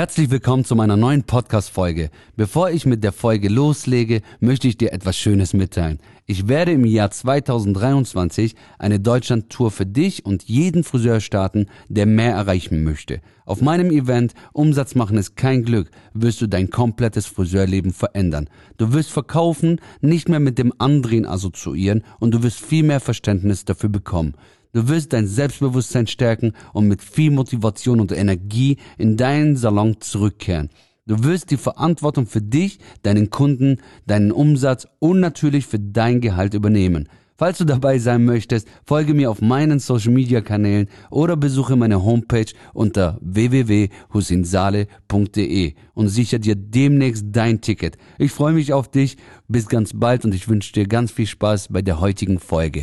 [0.00, 2.08] Herzlich willkommen zu meiner neuen Podcast-Folge.
[2.34, 5.98] Bevor ich mit der Folge loslege, möchte ich dir etwas Schönes mitteilen.
[6.24, 12.32] Ich werde im Jahr 2023 eine Deutschland-Tour für dich und jeden Friseur starten, der mehr
[12.32, 13.20] erreichen möchte.
[13.44, 18.48] Auf meinem Event Umsatz machen ist kein Glück, wirst du dein komplettes Friseurleben verändern.
[18.78, 23.66] Du wirst verkaufen, nicht mehr mit dem Andrehen assoziieren und du wirst viel mehr Verständnis
[23.66, 24.32] dafür bekommen.
[24.72, 30.70] Du wirst dein Selbstbewusstsein stärken und mit viel Motivation und Energie in deinen Salon zurückkehren.
[31.06, 36.54] Du wirst die Verantwortung für dich, deinen Kunden, deinen Umsatz und natürlich für dein Gehalt
[36.54, 37.08] übernehmen.
[37.40, 42.04] Falls du dabei sein möchtest, folge mir auf meinen Social Media Kanälen oder besuche meine
[42.04, 47.96] Homepage unter www.husinsale.de und sichere dir demnächst dein Ticket.
[48.18, 49.16] Ich freue mich auf dich.
[49.48, 52.82] Bis ganz bald und ich wünsche dir ganz viel Spaß bei der heutigen Folge.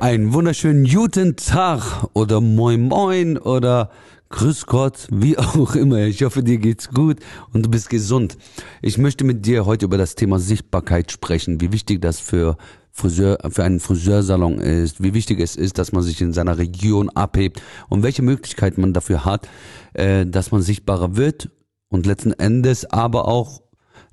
[0.00, 3.90] Einen wunderschönen guten Tag oder moin moin oder
[4.30, 5.98] grüß Gott, wie auch immer.
[5.98, 7.18] Ich hoffe, dir geht's gut
[7.52, 8.38] und du bist gesund.
[8.80, 12.56] Ich möchte mit dir heute über das Thema Sichtbarkeit sprechen, wie wichtig das für
[12.90, 17.10] Friseur, für einen Friseursalon ist, wie wichtig es ist, dass man sich in seiner Region
[17.10, 19.50] abhebt und welche Möglichkeiten man dafür hat,
[19.92, 21.50] äh, dass man sichtbarer wird
[21.90, 23.60] und letzten Endes aber auch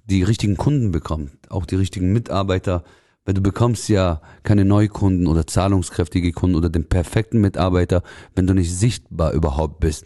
[0.03, 2.83] die richtigen Kunden bekommt, auch die richtigen Mitarbeiter,
[3.27, 8.01] weil du bekommst ja keine Neukunden oder zahlungskräftige Kunden oder den perfekten Mitarbeiter,
[8.35, 10.05] wenn du nicht sichtbar überhaupt bist.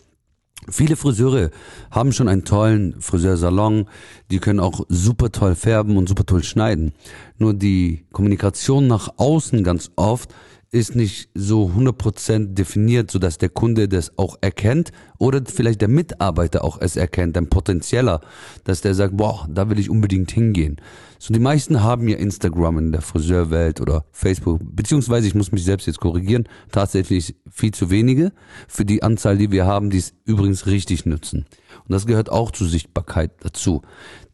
[0.68, 1.52] Viele Friseure
[1.92, 3.88] haben schon einen tollen Friseursalon,
[4.32, 6.94] die können auch super toll färben und super toll schneiden.
[7.38, 10.34] Nur die Kommunikation nach außen ganz oft
[10.74, 15.90] ist nicht so 100% definiert, so dass der Kunde das auch erkennt oder vielleicht der
[15.90, 18.22] Mitarbeiter auch es erkennt, ein potenzieller,
[18.64, 20.78] dass der sagt, boah, da will ich unbedingt hingehen.
[21.20, 25.66] So die meisten haben ja Instagram in der Friseurwelt oder Facebook, beziehungsweise ich muss mich
[25.66, 28.32] selbst jetzt korrigieren, tatsächlich viel zu wenige
[28.70, 31.46] für die Anzahl, die wir haben, die es übrigens richtig nutzen.
[31.84, 33.82] Und das gehört auch zur Sichtbarkeit dazu.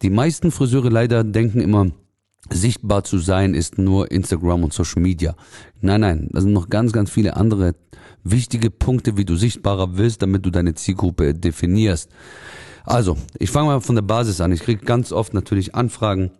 [0.02, 1.90] Die meisten Friseure leider denken immer,
[2.50, 5.34] sichtbar zu sein ist nur Instagram und Social Media.
[5.80, 7.74] Nein, nein, da sind noch ganz, ganz viele andere
[8.24, 12.10] wichtige Punkte, wie du sichtbarer wirst, damit du deine Zielgruppe definierst.
[12.84, 14.52] Also, ich fange mal von der Basis an.
[14.52, 16.30] Ich kriege ganz oft natürlich Anfragen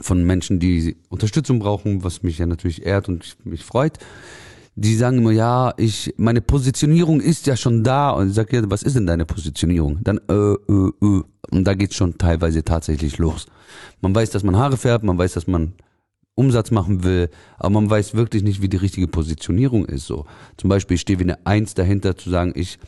[0.00, 3.98] von Menschen, die Unterstützung brauchen, was mich ja natürlich ehrt und mich freut
[4.82, 8.10] die sagen immer, ja, ich, meine Positionierung ist ja schon da.
[8.10, 9.98] Und ich sage, ja, was ist denn deine Positionierung?
[10.02, 11.22] Dann, äh, äh, äh.
[11.50, 13.46] Und da geht's schon teilweise tatsächlich los.
[14.00, 15.74] Man weiß, dass man Haare färbt, man weiß, dass man
[16.34, 20.06] Umsatz machen will, aber man weiß wirklich nicht, wie die richtige Positionierung ist.
[20.06, 20.24] So,
[20.56, 22.78] zum Beispiel, ich stehe wie eine Eins dahinter zu sagen, ich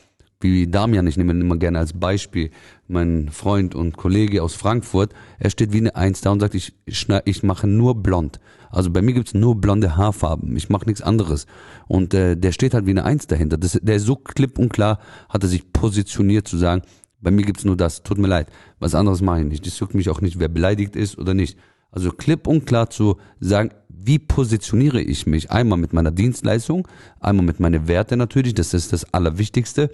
[0.42, 2.50] wie Damian, ich nehme ihn immer gerne als Beispiel,
[2.88, 6.74] mein Freund und Kollege aus Frankfurt, er steht wie eine Eins da und sagt, ich,
[6.86, 8.40] ich mache nur blond.
[8.70, 11.46] Also bei mir gibt's nur blonde Haarfarben, ich mache nichts anderes.
[11.88, 13.58] Und äh, der steht halt wie eine Eins dahinter.
[13.58, 14.98] Das, der ist so klipp und klar,
[15.28, 16.82] hat er sich positioniert zu sagen,
[17.20, 18.48] bei mir gibt's nur das, tut mir leid,
[18.80, 19.66] was anderes mache ich nicht.
[19.66, 21.56] Das juckt mich auch nicht, wer beleidigt ist oder nicht.
[21.90, 25.50] Also klipp und klar zu sagen, wie positioniere ich mich?
[25.50, 26.88] Einmal mit meiner Dienstleistung,
[27.20, 29.90] einmal mit meinen Werte natürlich, das ist das Allerwichtigste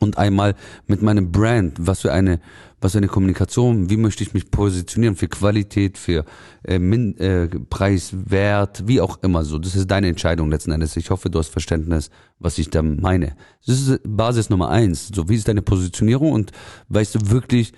[0.00, 0.54] und einmal
[0.86, 2.40] mit meinem Brand, was für eine,
[2.80, 6.24] was für eine Kommunikation, wie möchte ich mich positionieren für Qualität, für
[6.64, 9.58] äh, Min, äh, Preis, Wert, wie auch immer so.
[9.58, 10.96] Das ist deine Entscheidung letzten Endes.
[10.96, 13.36] Ich hoffe, du hast Verständnis, was ich da meine.
[13.66, 15.10] Das ist Basis Nummer eins.
[15.14, 16.52] So, wie ist deine Positionierung und
[16.88, 17.72] weißt du wirklich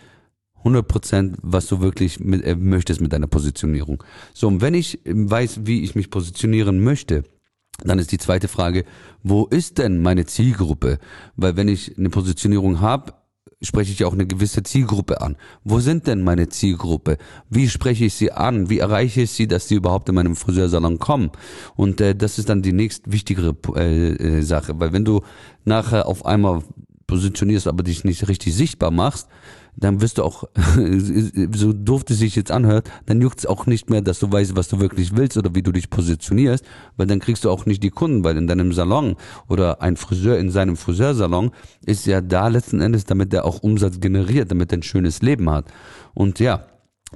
[0.59, 4.03] 100 Prozent, was du wirklich mit, äh, möchtest mit deiner Positionierung.
[4.35, 7.23] So, und wenn ich weiß, wie ich mich positionieren möchte,
[7.85, 8.85] dann ist die zweite Frage,
[9.23, 10.99] wo ist denn meine Zielgruppe?
[11.37, 13.13] Weil wenn ich eine Positionierung habe,
[13.61, 15.37] spreche ich ja auch eine gewisse Zielgruppe an.
[15.65, 17.19] Wo sind denn meine Zielgruppe?
[17.51, 18.71] Wie spreche ich sie an?
[18.71, 21.31] Wie erreiche ich sie, dass sie überhaupt in meinem Friseursalon kommen?
[21.75, 25.23] Und äh, das ist dann die nächst wichtigere äh, äh, Sache, weil wenn du
[25.65, 26.63] nachher auf einmal
[27.07, 29.29] positionierst, aber dich nicht richtig sichtbar machst,
[29.81, 30.45] dann wirst du auch,
[31.55, 34.57] so doof es sich jetzt anhört, dann juckt es auch nicht mehr, dass du weißt,
[34.57, 36.65] was du wirklich willst oder wie du dich positionierst,
[36.97, 39.17] weil dann kriegst du auch nicht die Kunden, weil in deinem Salon
[39.49, 41.53] oder ein Friseur in seinem Friseursalon
[41.87, 45.49] ist ja da letzten Endes, damit er auch Umsatz generiert, damit er ein schönes Leben
[45.49, 45.67] hat.
[46.15, 46.67] Und ja,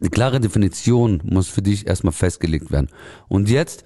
[0.01, 2.89] eine klare Definition muss für dich erstmal festgelegt werden.
[3.29, 3.85] Und jetzt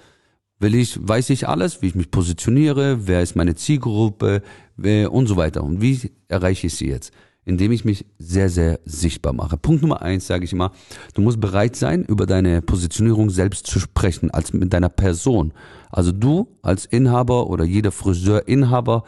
[0.58, 4.42] will ich, weiß ich alles, wie ich mich positioniere, wer ist meine Zielgruppe
[4.76, 5.64] und so weiter.
[5.64, 7.12] Und wie erreiche ich sie jetzt?
[7.46, 9.56] Indem ich mich sehr, sehr sichtbar mache.
[9.56, 10.72] Punkt Nummer eins sage ich immer,
[11.14, 15.52] du musst bereit sein, über deine Positionierung selbst zu sprechen, als mit deiner Person.
[15.90, 19.04] Also du als Inhaber oder jeder Friseurinhaber,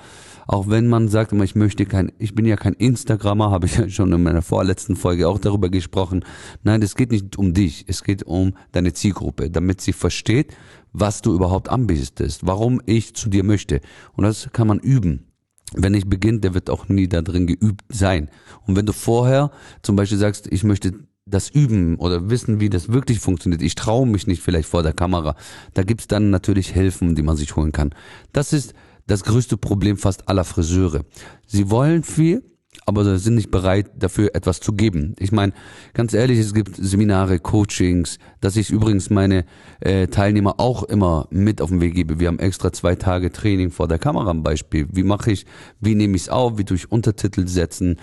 [0.46, 3.76] auch wenn man sagt immer, ich möchte kein, ich bin ja kein Instagrammer, habe ich
[3.76, 6.24] ja schon in meiner vorletzten Folge auch darüber gesprochen.
[6.62, 10.54] Nein, es geht nicht um dich, es geht um deine Zielgruppe, damit sie versteht,
[10.92, 13.80] was du überhaupt anbietest, warum ich zu dir möchte.
[14.14, 15.27] Und das kann man üben
[15.74, 18.30] wenn nicht beginnt, der wird auch nie da drin geübt sein.
[18.66, 19.50] Und wenn du vorher
[19.82, 20.94] zum Beispiel sagst, ich möchte
[21.26, 24.94] das üben oder wissen, wie das wirklich funktioniert, ich traue mich nicht vielleicht vor der
[24.94, 25.36] Kamera,
[25.74, 27.94] da gibt's dann natürlich Hilfen, die man sich holen kann.
[28.32, 28.74] Das ist
[29.06, 31.04] das größte Problem fast aller Friseure.
[31.46, 32.42] Sie wollen viel,
[32.88, 35.14] aber sind nicht bereit, dafür etwas zu geben.
[35.18, 35.52] Ich meine,
[35.92, 39.44] ganz ehrlich, es gibt Seminare, Coachings, dass ich übrigens meine
[39.80, 42.18] äh, Teilnehmer auch immer mit auf den Weg gebe.
[42.18, 44.86] Wir haben extra zwei Tage Training vor der Kamera am Beispiel.
[44.90, 45.44] Wie mache ich,
[45.80, 47.98] wie nehme ich es auf, wie durch Untertitel setzen,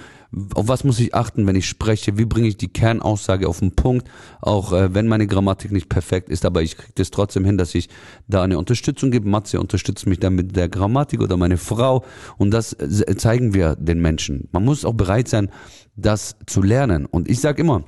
[0.54, 3.72] auf was muss ich achten, wenn ich spreche, wie bringe ich die Kernaussage auf den
[3.72, 4.10] Punkt,
[4.42, 7.76] auch äh, wenn meine Grammatik nicht perfekt ist, aber ich kriege das trotzdem hin, dass
[7.76, 7.90] ich
[8.28, 9.30] da eine Unterstützung gebe.
[9.30, 12.04] Matze unterstützt mich dann mit der Grammatik oder meine Frau
[12.38, 14.50] und das äh, zeigen wir den Menschen.
[14.52, 15.50] Man muss auch bereit sein,
[15.96, 17.84] das zu lernen und ich sage immer,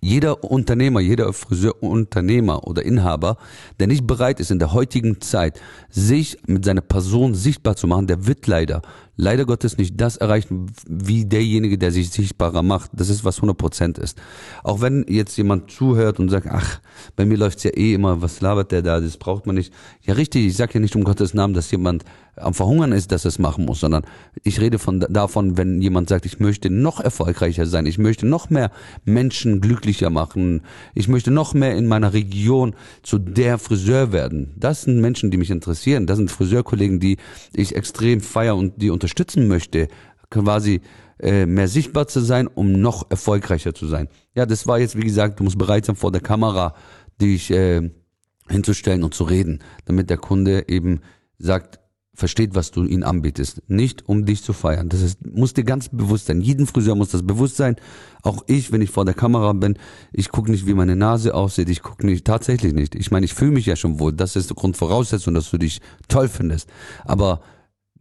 [0.00, 3.36] jeder Unternehmer, jeder Friseurunternehmer oder Inhaber,
[3.80, 8.06] der nicht bereit ist in der heutigen Zeit, sich mit seiner Person sichtbar zu machen,
[8.06, 8.82] der wird leider
[9.18, 12.92] leider Gottes nicht das erreichen, wie derjenige, der sich sichtbarer macht.
[12.94, 14.16] Das ist, was 100% ist.
[14.62, 16.80] Auch wenn jetzt jemand zuhört und sagt, ach,
[17.16, 19.74] bei mir läuft's ja eh immer, was labert der da, das braucht man nicht.
[20.02, 22.04] Ja, richtig, ich sage ja nicht um Gottes Namen, dass jemand
[22.36, 24.04] am Verhungern ist, dass er es machen muss, sondern
[24.44, 28.48] ich rede von davon, wenn jemand sagt, ich möchte noch erfolgreicher sein, ich möchte noch
[28.48, 28.70] mehr
[29.04, 30.62] Menschen glücklicher machen,
[30.94, 34.54] ich möchte noch mehr in meiner Region zu der Friseur werden.
[34.56, 36.06] Das sind Menschen, die mich interessieren.
[36.06, 37.16] Das sind Friseurkollegen, die
[37.52, 39.07] ich extrem feier und die unterstützen
[39.48, 39.88] möchte,
[40.30, 40.80] quasi
[41.20, 44.08] äh, mehr sichtbar zu sein, um noch erfolgreicher zu sein.
[44.34, 46.74] Ja, das war jetzt, wie gesagt, du musst bereit sein, vor der Kamera
[47.20, 47.90] dich äh,
[48.48, 51.00] hinzustellen und zu reden, damit der Kunde eben
[51.38, 51.80] sagt,
[52.18, 53.62] versteht, was du ihn anbietest.
[53.68, 54.88] Nicht um dich zu feiern.
[54.88, 56.40] Das ist, muss dir ganz bewusst sein.
[56.40, 57.76] Jeden Friseur muss das bewusst sein.
[58.22, 59.78] Auch ich, wenn ich vor der Kamera bin,
[60.12, 61.68] ich gucke nicht, wie meine Nase aussieht.
[61.68, 62.96] Ich gucke nicht, tatsächlich nicht.
[62.96, 64.12] Ich meine, ich fühle mich ja schon wohl.
[64.12, 66.68] Das ist die Grundvoraussetzung, dass du dich toll findest.
[67.04, 67.40] Aber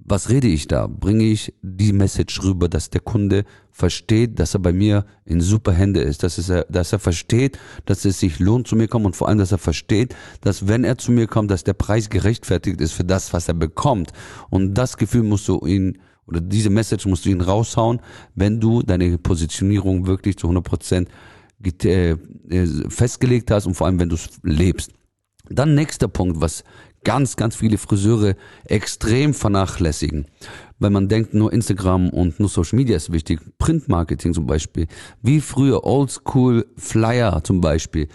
[0.08, 0.88] was rede ich da?
[0.88, 5.74] Bringe ich die Message rüber, dass der Kunde versteht, dass er bei mir in super
[5.74, 9.06] Hände ist, dass, es er, dass er versteht, dass es sich lohnt, zu mir kommen
[9.06, 12.10] und vor allem, dass er versteht, dass wenn er zu mir kommt, dass der Preis
[12.10, 14.14] gerechtfertigt ist für das, was er bekommt.
[14.50, 18.02] Und das Gefühl musst du ihn oder diese Message musst du ihn raushauen,
[18.36, 21.10] wenn du deine Positionierung wirklich zu 100 Prozent
[21.84, 22.16] äh,
[22.90, 24.92] festgelegt hast und vor allem, wenn du es lebst.
[25.50, 26.64] Dann nächster Punkt, was
[27.04, 28.36] ganz, ganz viele Friseure
[28.66, 30.26] extrem vernachlässigen.
[30.80, 33.40] Weil man denkt, nur Instagram und nur Social Media ist wichtig.
[33.58, 34.88] Printmarketing zum Beispiel.
[35.22, 38.08] Wie früher Oldschool Flyer zum Beispiel.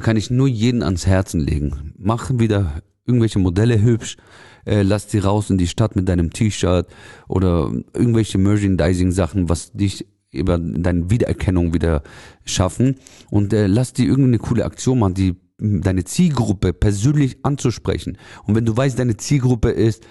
[0.00, 1.94] Kann ich nur jeden ans Herzen legen.
[1.98, 4.16] Mach wieder irgendwelche Modelle hübsch.
[4.64, 6.88] Äh, lass die raus in die Stadt mit deinem T-Shirt
[7.28, 12.02] oder irgendwelche Merchandising-Sachen, was dich über deine Wiedererkennung wieder
[12.44, 12.96] schaffen
[13.30, 18.18] und äh, lass die irgendeine coole Aktion machen, die deine Zielgruppe persönlich anzusprechen.
[18.44, 20.06] Und wenn du weißt, deine Zielgruppe ist,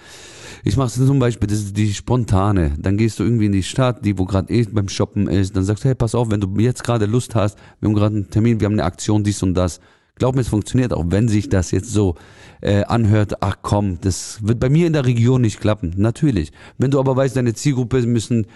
[0.64, 2.74] ich mache es zum Beispiel, das ist die spontane.
[2.78, 5.54] Dann gehst du irgendwie in die Stadt, die wo gerade eh beim Shoppen ist.
[5.56, 8.16] Dann sagst du, hey, pass auf, wenn du jetzt gerade Lust hast, wir haben gerade
[8.16, 9.80] einen Termin, wir haben eine Aktion, dies und das.
[10.16, 12.14] Glaub mir, es funktioniert, auch wenn sich das jetzt so
[12.62, 15.92] äh, anhört, ach komm, das wird bei mir in der Region nicht klappen.
[15.96, 16.52] Natürlich.
[16.78, 18.46] Wenn du aber weißt, deine Zielgruppe müssen,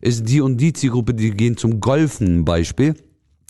[0.00, 2.94] ist die und die Zielgruppe, die gehen zum Golfen Beispiel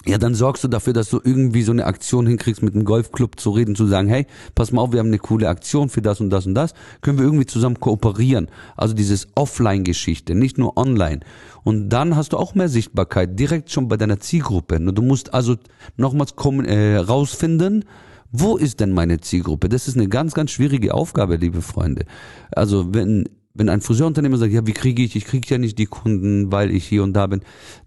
[0.07, 3.39] ja, dann sorgst du dafür, dass du irgendwie so eine Aktion hinkriegst, mit einem Golfclub
[3.39, 6.21] zu reden, zu sagen, hey, pass mal auf, wir haben eine coole Aktion für das
[6.21, 8.49] und das und das, können wir irgendwie zusammen kooperieren.
[8.77, 11.21] Also dieses Offline-Geschichte, nicht nur online.
[11.65, 14.81] Und dann hast du auch mehr Sichtbarkeit, direkt schon bei deiner Zielgruppe.
[14.81, 15.57] Du musst also
[15.97, 17.85] nochmals kommen, äh, rausfinden,
[18.31, 19.69] wo ist denn meine Zielgruppe?
[19.69, 22.05] Das ist eine ganz, ganz schwierige Aufgabe, liebe Freunde.
[22.51, 23.29] Also wenn
[23.59, 26.71] wenn ein Friseurunternehmer sagt, ja, wie kriege ich, ich kriege ja nicht die Kunden, weil
[26.71, 27.41] ich hier und da bin.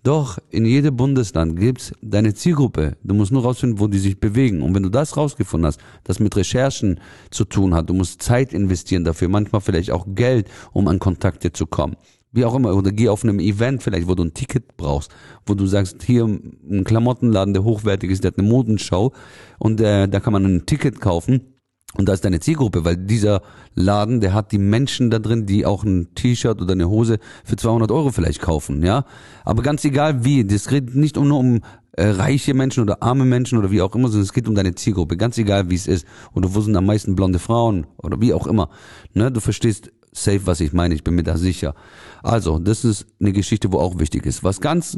[0.03, 2.97] Doch, in jedem Bundesland gibt's deine Zielgruppe.
[3.03, 4.61] Du musst nur rausfinden, wo die sich bewegen.
[4.61, 6.99] Und wenn du das rausgefunden hast, das mit Recherchen
[7.29, 11.53] zu tun hat, du musst Zeit investieren dafür, manchmal vielleicht auch Geld, um an Kontakte
[11.53, 11.95] zu kommen.
[12.33, 15.11] Wie auch immer, oder geh auf einem Event vielleicht, wo du ein Ticket brauchst,
[15.45, 19.13] wo du sagst, hier ein Klamottenladen, der hochwertig ist, der hat eine Modenschau
[19.57, 21.51] und äh, da kann man ein Ticket kaufen
[21.97, 23.41] und da ist deine Zielgruppe, weil dieser
[23.75, 27.55] Laden, der hat die Menschen da drin, die auch ein T-Shirt oder eine Hose für
[27.55, 29.05] 200 Euro vielleicht kaufen, ja.
[29.43, 31.61] Aber ganz egal wie, das geht nicht nur um
[31.93, 34.75] äh, reiche Menschen oder arme Menschen oder wie auch immer, sondern es geht um deine
[34.75, 36.05] Zielgruppe, ganz egal wie es ist.
[36.33, 38.69] Oder wo sind am meisten blonde Frauen oder wie auch immer.
[39.13, 40.95] Ne, du verstehst, safe, was ich meine.
[40.95, 41.75] Ich bin mir da sicher.
[42.23, 44.43] Also, das ist eine Geschichte, wo auch wichtig ist.
[44.43, 44.97] Was ganz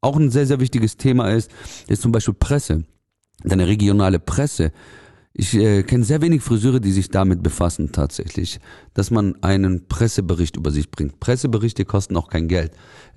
[0.00, 1.50] auch ein sehr, sehr wichtiges Thema ist,
[1.86, 2.84] ist zum Beispiel Presse.
[3.44, 4.72] Deine regionale Presse.
[5.34, 8.60] Ich äh, kenne sehr wenig Friseure, die sich damit befassen tatsächlich,
[8.92, 11.20] dass man einen Pressebericht über sich bringt.
[11.20, 12.72] Presseberichte kosten auch kein Geld.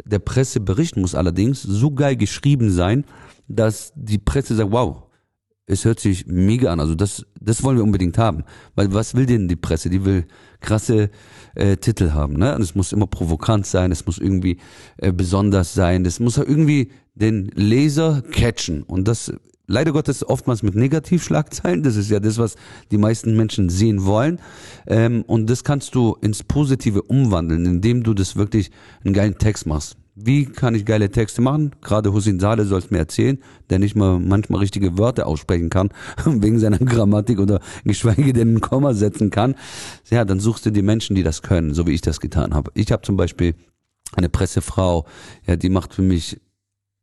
[0.05, 3.03] Der Pressebericht muss allerdings so geil geschrieben sein,
[3.49, 5.03] dass die Presse sagt, wow,
[5.67, 6.79] es hört sich mega an.
[6.79, 8.43] Also das, das wollen wir unbedingt haben.
[8.75, 9.89] Weil was will denn die Presse?
[9.89, 10.25] Die will
[10.61, 11.09] krasse
[11.55, 12.37] äh, Titel haben.
[12.37, 12.55] Ne?
[12.55, 14.57] Und es muss immer provokant sein, es muss irgendwie
[14.97, 18.83] äh, besonders sein, es muss irgendwie den Leser catchen.
[18.83, 19.33] Und das
[19.67, 21.83] leider Gottes oftmals mit Negativschlagzeilen.
[21.83, 22.55] Das ist ja das, was
[22.91, 24.39] die meisten Menschen sehen wollen.
[24.87, 28.71] Ähm, und das kannst du ins Positive umwandeln, indem du das wirklich
[29.03, 29.97] einen geilen Text machst.
[30.17, 31.71] Wie kann ich geile Texte machen?
[31.81, 33.37] Gerade Hussein Saleh soll es mir erzählen,
[33.69, 35.89] der nicht mal manchmal richtige Wörter aussprechen kann,
[36.25, 39.55] wegen seiner Grammatik oder geschweige denn ein Komma setzen kann.
[40.09, 42.71] Ja, dann suchst du die Menschen, die das können, so wie ich das getan habe.
[42.75, 43.55] Ich habe zum Beispiel
[44.13, 45.05] eine Pressefrau,
[45.47, 46.39] ja, die macht für mich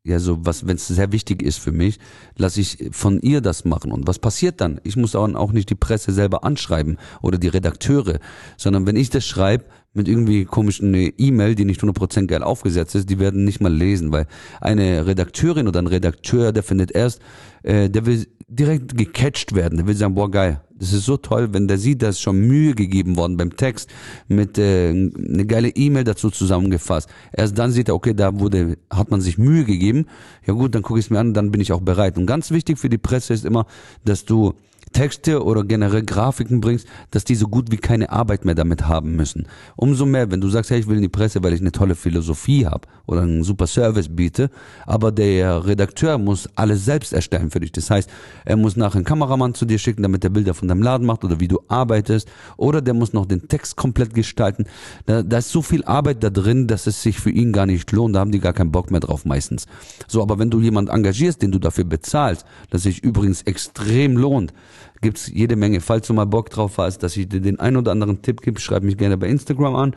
[0.04, 2.00] ja, so was, wenn es sehr wichtig ist für mich,
[2.36, 3.92] lasse ich von ihr das machen.
[3.92, 4.80] Und was passiert dann?
[4.82, 8.18] Ich muss auch nicht die Presse selber anschreiben oder die Redakteure,
[8.56, 13.10] sondern wenn ich das schreibe, mit irgendwie komischen E-Mail, die nicht 100% geil aufgesetzt ist,
[13.10, 14.26] die werden nicht mal lesen, weil
[14.60, 17.20] eine Redakteurin oder ein Redakteur, der findet erst,
[17.62, 21.52] äh, der will direkt gecatcht werden, der will sagen, boah geil, das ist so toll,
[21.52, 23.90] wenn der sieht, da ist schon Mühe gegeben worden beim Text,
[24.28, 27.08] mit äh, eine geile E-Mail dazu zusammengefasst.
[27.32, 30.06] Erst dann sieht er, okay, da wurde, hat man sich Mühe gegeben,
[30.46, 32.18] ja gut, dann gucke ich es mir an, dann bin ich auch bereit.
[32.18, 33.66] Und ganz wichtig für die Presse ist immer,
[34.04, 34.54] dass du
[34.92, 39.16] Texte oder generell Grafiken bringst, dass die so gut wie keine Arbeit mehr damit haben
[39.16, 39.46] müssen.
[39.76, 41.94] Umso mehr, wenn du sagst, hey, ich will in die Presse, weil ich eine tolle
[41.94, 44.50] Philosophie habe oder einen super Service biete,
[44.86, 47.72] aber der Redakteur muss alles selbst erstellen für dich.
[47.72, 48.08] Das heißt,
[48.44, 51.24] er muss nachher einen Kameramann zu dir schicken, damit er Bilder von deinem Laden macht
[51.24, 54.64] oder wie du arbeitest, oder der muss noch den Text komplett gestalten.
[55.06, 57.90] Da, da ist so viel Arbeit da drin, dass es sich für ihn gar nicht
[57.92, 58.14] lohnt.
[58.14, 59.66] Da haben die gar keinen Bock mehr drauf meistens.
[60.06, 64.52] So, aber wenn du jemand engagierst, den du dafür bezahlst, das sich übrigens extrem lohnt,
[65.00, 65.80] gibt's jede Menge.
[65.80, 68.60] Falls du mal Bock drauf hast, dass ich dir den ein oder anderen Tipp gebe,
[68.60, 69.96] schreib mich gerne bei Instagram an.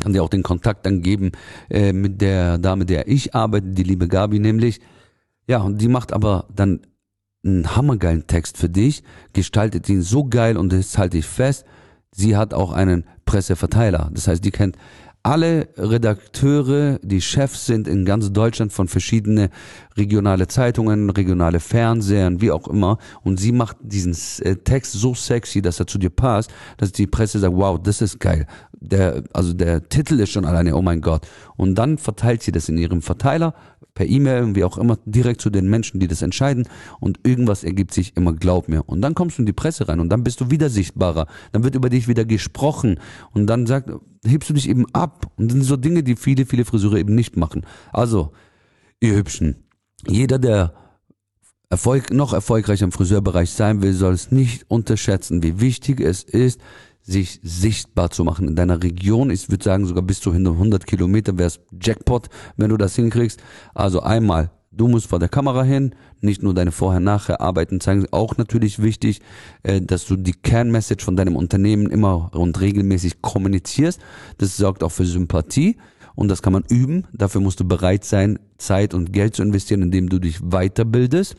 [0.00, 1.32] Kann dir auch den Kontakt dann geben
[1.70, 4.80] äh, mit der Dame, der ich arbeite, die liebe Gabi nämlich.
[5.46, 6.80] Ja, und die macht aber dann
[7.44, 9.02] einen hammergeilen Text für dich,
[9.34, 11.64] gestaltet ihn so geil und das halte ich fest.
[12.10, 14.10] Sie hat auch einen Presseverteiler.
[14.12, 14.76] Das heißt, die kennt
[15.24, 19.48] alle Redakteure, die Chefs sind in ganz Deutschland von verschiedene
[19.96, 22.98] regionale Zeitungen, regionale Fernsehern, wie auch immer.
[23.22, 24.14] Und sie macht diesen
[24.44, 28.02] äh, Text so sexy, dass er zu dir passt, dass die Presse sagt, wow, das
[28.02, 28.46] ist geil.
[28.72, 31.26] Der, also der Titel ist schon alleine, oh mein Gott.
[31.56, 33.54] Und dann verteilt sie das in ihrem Verteiler,
[33.94, 36.68] per E-Mail, wie auch immer, direkt zu den Menschen, die das entscheiden
[37.00, 38.82] und irgendwas ergibt sich immer, glaub mir.
[38.86, 41.62] Und dann kommst du in die Presse rein und dann bist du wieder sichtbarer, dann
[41.62, 42.98] wird über dich wieder gesprochen
[43.32, 43.90] und dann sagt,
[44.26, 47.14] hebst du dich eben ab und das sind so Dinge, die viele, viele Friseure eben
[47.14, 47.66] nicht machen.
[47.92, 48.32] Also,
[49.00, 49.64] ihr Hübschen,
[50.06, 50.74] jeder, der
[51.70, 56.60] Erfolg, noch erfolgreicher im Friseurbereich sein will, soll es nicht unterschätzen, wie wichtig es ist,
[57.02, 59.30] sich sichtbar zu machen in deiner Region.
[59.30, 63.42] Ich würde sagen, sogar bis zu 100 Kilometer wäre es Jackpot, wenn du das hinkriegst.
[63.74, 68.82] Also einmal, du musst vor der Kamera hin, nicht nur deine Vorher-Nachher-Arbeiten zeigen, auch natürlich
[68.82, 69.20] wichtig,
[69.62, 74.00] äh, dass du die Kernmessage von deinem Unternehmen immer und regelmäßig kommunizierst.
[74.38, 75.76] Das sorgt auch für Sympathie
[76.14, 77.06] und das kann man üben.
[77.12, 81.36] Dafür musst du bereit sein, Zeit und Geld zu investieren, indem du dich weiterbildest.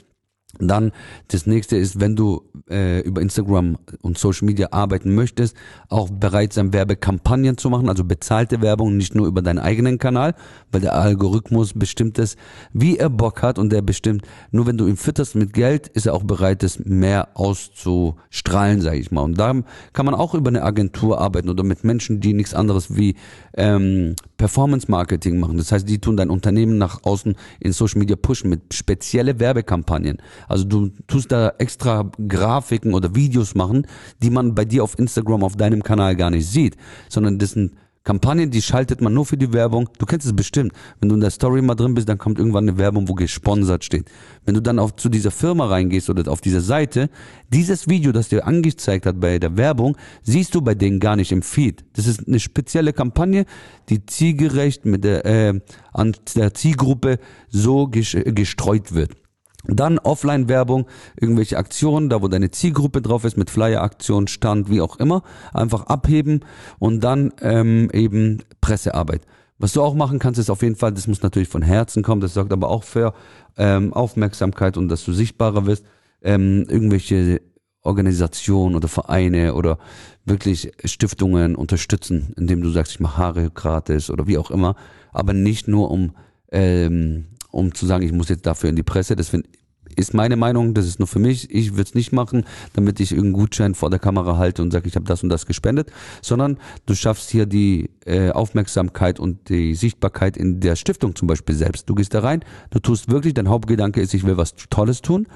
[0.60, 0.92] Dann
[1.28, 5.56] das nächste ist, wenn du äh, über Instagram und Social Media arbeiten möchtest,
[5.90, 10.36] auch bereit sein, Werbekampagnen zu machen, also bezahlte Werbung, nicht nur über deinen eigenen Kanal,
[10.72, 12.38] weil der Algorithmus bestimmt es,
[12.74, 16.06] wie er Bock hat und der bestimmt, nur wenn du ihn fütterst mit Geld, ist
[16.06, 19.22] er auch bereit, es mehr auszustrahlen, sage ich mal.
[19.22, 19.54] Und da
[19.94, 23.16] kann man auch über eine Agentur arbeiten oder mit Menschen, die nichts anderes wie
[23.56, 25.58] ähm, Performance Marketing machen.
[25.58, 30.18] Das heißt, die tun dein Unternehmen nach außen in Social Media pushen mit spezielle Werbekampagnen.
[30.48, 33.88] Also du tust da extra Grafiken oder Videos machen,
[34.22, 36.76] die man bei dir auf Instagram auf deinem Kanal gar nicht sieht,
[37.10, 37.72] sondern das sind
[38.06, 39.90] Kampagnen, die schaltet man nur für die Werbung.
[39.98, 40.74] Du kennst es bestimmt.
[41.00, 43.84] Wenn du in der Story mal drin bist, dann kommt irgendwann eine Werbung, wo gesponsert
[43.84, 44.06] steht.
[44.46, 47.10] Wenn du dann auf, zu dieser Firma reingehst oder auf diese Seite,
[47.52, 51.32] dieses Video, das dir angezeigt hat bei der Werbung, siehst du bei denen gar nicht
[51.32, 51.84] im Feed.
[51.94, 53.46] Das ist eine spezielle Kampagne,
[53.90, 55.60] die zielgerecht mit der, äh,
[55.92, 57.18] an der Zielgruppe
[57.50, 59.14] so gestreut wird.
[59.68, 60.86] Dann Offline-Werbung,
[61.20, 65.88] irgendwelche Aktionen, da wo deine Zielgruppe drauf ist, mit Flyer-Aktion, Stand, wie auch immer, einfach
[65.88, 66.42] abheben
[66.80, 69.22] und dann ähm, eben Pressearbeit.
[69.58, 72.22] Was du auch machen kannst, ist auf jeden Fall, das muss natürlich von Herzen kommen,
[72.22, 73.14] das sorgt aber auch für
[73.58, 75.86] ähm, Aufmerksamkeit und dass du sichtbarer wirst,
[76.22, 77.42] ähm, irgendwelche
[77.82, 79.78] Organisationen oder Vereine oder
[80.26, 84.76] wirklich Stiftungen unterstützen, indem du sagst, ich mache Haare gratis oder wie auch immer,
[85.14, 86.16] aber nicht nur um
[86.52, 89.16] ähm, um zu sagen, ich muss jetzt dafür in die Presse.
[89.16, 89.32] Das
[89.96, 91.50] ist meine Meinung, das ist nur für mich.
[91.52, 94.88] Ich würde es nicht machen, damit ich irgendeinen Gutschein vor der Kamera halte und sage,
[94.88, 99.74] ich habe das und das gespendet, sondern du schaffst hier die äh, Aufmerksamkeit und die
[99.76, 101.90] Sichtbarkeit in der Stiftung zum Beispiel selbst.
[101.90, 105.28] Du gehst da rein, du tust wirklich, dein Hauptgedanke ist, ich will was Tolles tun.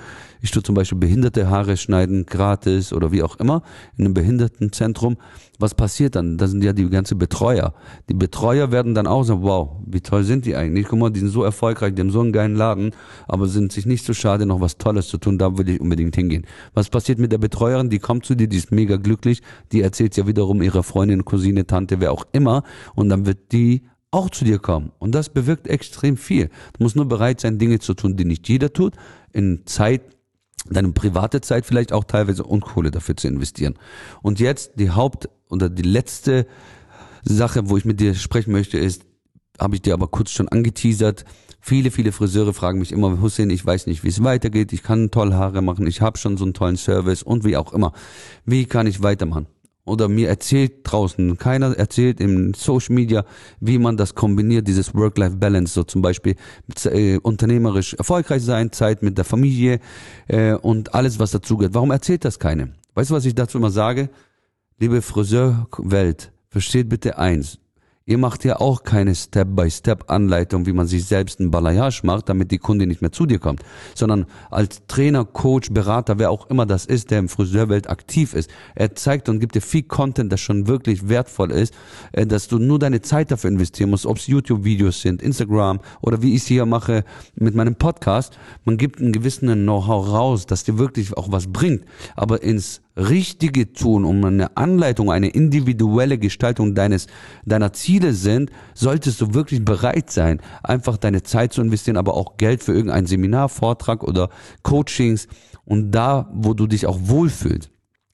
[0.42, 3.62] Ich tue zum Beispiel behinderte Haare schneiden, gratis oder wie auch immer,
[3.98, 5.18] in einem Behindertenzentrum.
[5.62, 6.38] Was passiert dann?
[6.38, 7.74] Das sind ja die ganzen Betreuer.
[8.08, 10.88] Die Betreuer werden dann auch sagen, wow, wie toll sind die eigentlich?
[10.88, 12.92] Guck mal, die sind so erfolgreich, die haben so einen geilen Laden,
[13.28, 16.16] aber sind sich nicht so schade, noch was Tolles zu tun, da will ich unbedingt
[16.16, 16.46] hingehen.
[16.74, 17.90] Was passiert mit der Betreuerin?
[17.90, 19.42] Die kommt zu dir, die ist mega glücklich,
[19.74, 22.59] die erzählt ja wiederum ihrer Freundin, Cousine, Tante, wer auch immer,
[22.96, 24.92] und dann wird die auch zu dir kommen.
[25.00, 26.48] Und das bewirkt extrem viel.
[26.78, 28.96] Du musst nur bereit sein, Dinge zu tun, die nicht jeder tut,
[29.34, 30.02] in Zeit,
[30.70, 33.76] deine private Zeit vielleicht auch teilweise und Kohle dafür zu investieren.
[34.22, 36.48] Und jetzt die Haupt- oder die letzte
[37.24, 39.04] Sache, wo ich mit dir sprechen möchte, ist,
[39.60, 41.26] habe ich dir aber kurz schon angeteasert.
[41.60, 45.12] Viele, viele Friseure fragen mich immer, Hussein, ich weiß nicht, wie es weitergeht, ich kann
[45.12, 47.92] toll Haare machen, ich habe schon so einen tollen Service und wie auch immer.
[48.46, 49.48] Wie kann ich weitermachen?
[49.86, 53.26] Oder mir erzählt draußen, keiner erzählt im Social Media,
[53.60, 56.36] wie man das kombiniert, dieses Work-Life-Balance, so zum Beispiel
[56.86, 59.80] äh, unternehmerisch erfolgreich sein, Zeit mit der Familie
[60.28, 61.74] äh, und alles, was dazugehört.
[61.74, 62.74] Warum erzählt das keine?
[62.94, 64.10] Weißt du, was ich dazu immer sage?
[64.78, 67.60] Liebe Friseurwelt, versteht bitte eins,
[68.10, 72.58] Ihr macht ja auch keine Step-by-Step-Anleitung, wie man sich selbst ein Balayage macht, damit die
[72.58, 73.62] Kunde nicht mehr zu dir kommt,
[73.94, 78.50] sondern als Trainer, Coach, Berater, wer auch immer das ist, der im Friseurwelt aktiv ist.
[78.74, 81.76] Er zeigt und gibt dir viel Content, das schon wirklich wertvoll ist,
[82.12, 86.24] äh, dass du nur deine Zeit dafür investieren musst, ob es YouTube-Videos sind, Instagram oder
[86.24, 87.04] wie ich es hier mache
[87.36, 88.40] mit meinem Podcast.
[88.66, 91.84] Man gibt einen gewissen Know-how raus, dass dir wirklich auch was bringt,
[92.16, 97.08] aber ins Richtige tun, um eine Anleitung, eine individuelle Gestaltung deines,
[97.46, 102.38] deiner Ziele sind, solltest du wirklich bereit sein, einfach deine Zeit zu investieren, aber auch
[102.38, 104.30] Geld für irgendein Seminar, Vortrag oder
[104.64, 105.28] Coachings
[105.64, 107.72] und da, wo du dich auch wohlfühlst.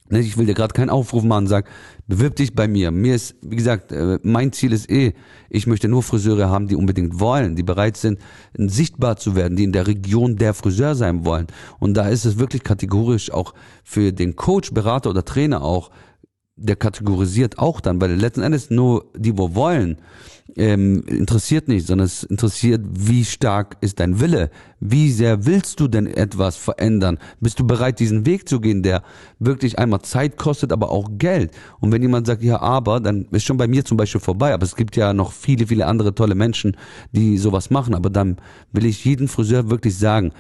[0.08, 1.68] Ne, ich will dir gerade keinen Aufruf machen sagen,
[2.06, 2.92] bewirb dich bei mir.
[2.92, 5.14] Mir ist, wie gesagt, äh, mein Ziel ist eh,
[5.50, 8.20] ich möchte nur Friseure haben, die unbedingt wollen, die bereit sind,
[8.54, 11.48] sichtbar zu werden, die in der Region der Friseur sein wollen.
[11.80, 15.90] Und da ist es wirklich kategorisch auch für den Coach, Berater oder Trainer auch,
[16.58, 19.98] der kategorisiert auch dann, weil letzten Endes nur die, wo wollen,
[20.56, 24.52] ähm, interessiert nicht, sondern es interessiert, wie stark ist dein Wille?
[24.80, 27.18] Wie sehr willst du denn etwas verändern?
[27.42, 29.04] Bist du bereit, diesen Weg zu gehen, der
[29.40, 31.52] wirklich einmal Zeit kostet, aber auch Geld?
[31.82, 34.54] Und wenn jemand sagt, ja, aber, dann ist schon bei mir zum Beispiel vorbei.
[34.54, 36.78] Aber es gibt ja noch viele, viele andere tolle Menschen,
[37.12, 37.96] die sowas machen.
[37.96, 38.38] Aber dann
[38.72, 40.32] will ich jeden Friseur wirklich sagen,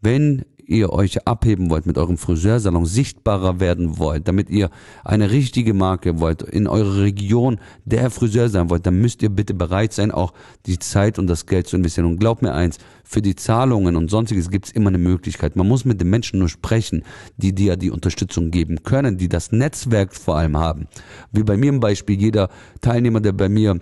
[0.00, 4.70] wenn ihr euch abheben wollt mit eurem Friseursalon, sichtbarer werden wollt, damit ihr
[5.02, 9.54] eine richtige Marke wollt, in eurer Region der Friseur sein wollt, dann müsst ihr bitte
[9.54, 10.34] bereit sein, auch
[10.66, 12.06] die Zeit und das Geld zu investieren.
[12.06, 15.56] Und glaubt mir eins, für die Zahlungen und sonstiges gibt es immer eine Möglichkeit.
[15.56, 17.02] Man muss mit den Menschen nur sprechen,
[17.38, 20.86] die dir die Unterstützung geben können, die das Netzwerk vor allem haben.
[21.32, 22.50] Wie bei mir im Beispiel, jeder
[22.82, 23.80] Teilnehmer, der bei mir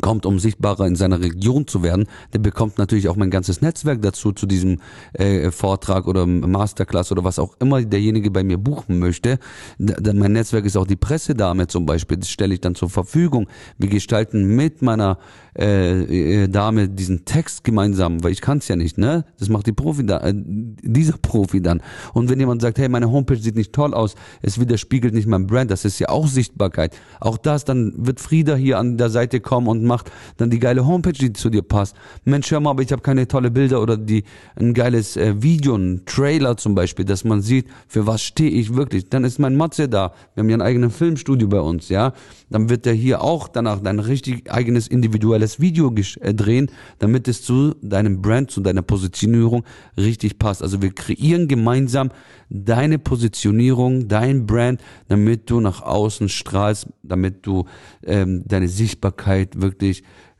[0.00, 4.00] kommt, um sichtbarer in seiner Region zu werden, der bekommt natürlich auch mein ganzes Netzwerk
[4.02, 4.80] dazu, zu diesem
[5.12, 9.38] äh, Vortrag oder Masterclass oder was auch immer derjenige bei mir buchen möchte.
[9.78, 13.48] D mein Netzwerk ist auch die Pressedame zum Beispiel, das stelle ich dann zur Verfügung.
[13.78, 15.18] Wir gestalten mit meiner
[15.58, 19.24] äh, äh, Dame diesen Text gemeinsam, weil ich kann es ja nicht, ne?
[19.38, 21.82] Das macht die Profi da, äh, dieser Profi dann.
[22.14, 25.46] Und wenn jemand sagt, hey, meine Homepage sieht nicht toll aus, es widerspiegelt nicht mein
[25.46, 26.96] Brand, das ist ja auch Sichtbarkeit.
[27.20, 30.86] Auch das, dann wird Frieda hier an der Seite kommen und macht dann die geile
[30.86, 31.96] Homepage, die zu dir passt.
[32.24, 34.24] Mensch, hör mal, aber ich habe keine tolle Bilder oder die
[34.56, 38.74] ein geiles äh, Video, ein Trailer zum Beispiel, dass man sieht, für was stehe ich
[38.74, 39.08] wirklich.
[39.08, 40.12] Dann ist mein Matze da.
[40.34, 42.12] Wir haben ja ein eigenes Filmstudio bei uns, ja.
[42.50, 47.42] Dann wird der hier auch danach dein richtig eigenes individuelles Video äh, drehen, damit es
[47.42, 49.64] zu deinem Brand, zu deiner Positionierung
[49.96, 50.62] richtig passt.
[50.62, 52.10] Also wir kreieren gemeinsam
[52.50, 57.64] deine Positionierung, dein Brand, damit du nach außen strahlst, damit du
[58.04, 59.71] ähm, deine Sichtbarkeit wirklich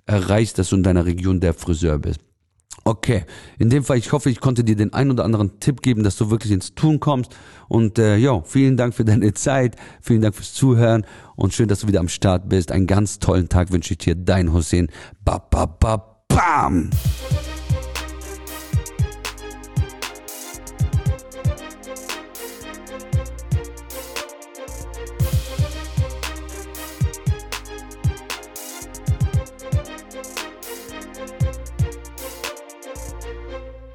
[0.06, 2.20] erreichst, dass du in deiner Region der Friseur bist.
[2.84, 3.24] Okay,
[3.58, 6.16] in dem Fall, ich hoffe, ich konnte dir den ein oder anderen Tipp geben, dass
[6.16, 7.32] du wirklich ins Tun kommst.
[7.68, 11.80] Und äh, ja, vielen Dank für deine Zeit, vielen Dank fürs Zuhören und schön, dass
[11.80, 12.72] du wieder am Start bist.
[12.72, 14.88] Einen ganz tollen Tag wünsche ich dir, dein Hussein.
[15.24, 16.90] Ba, ba, ba, bam!